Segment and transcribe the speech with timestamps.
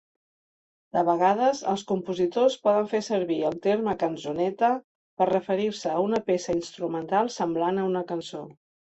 [0.95, 4.71] De vegades, els compositors poden fer servir el terme "canzonetta"
[5.21, 8.43] per referir-se a una peça instrumental semblant a una cançó.